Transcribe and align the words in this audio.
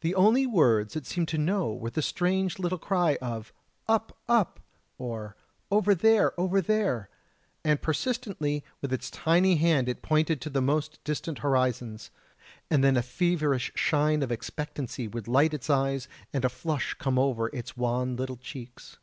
The 0.00 0.16
only 0.16 0.44
words 0.44 0.96
it 0.96 1.06
seemed 1.06 1.28
to 1.28 1.38
know 1.38 1.72
were 1.72 1.90
the 1.90 2.02
strange 2.02 2.58
little 2.58 2.78
cry 2.80 3.16
of: 3.22 3.52
"Up, 3.86 4.18
up," 4.28 4.58
or 4.98 5.36
"Over 5.70 5.94
there, 5.94 6.32
over 6.36 6.60
there," 6.60 7.08
and 7.62 7.80
persistently 7.80 8.64
with 8.80 8.92
its 8.92 9.08
tiny 9.08 9.54
hand 9.54 9.88
it 9.88 10.02
pointed 10.02 10.40
to 10.40 10.50
the 10.50 10.60
most 10.60 10.98
distant 11.04 11.38
horizons; 11.38 12.10
and 12.72 12.82
then 12.82 12.96
a 12.96 13.02
feverish 13.02 13.70
shine 13.76 14.24
of 14.24 14.32
expectancy 14.32 15.06
would 15.06 15.28
light 15.28 15.54
its 15.54 15.70
eyes 15.70 16.08
and 16.32 16.44
a 16.44 16.48
flush 16.48 16.94
come 16.94 17.16
over 17.16 17.46
its 17.50 17.76
wan 17.76 18.16
little 18.16 18.38
cheeks. 18.38 18.98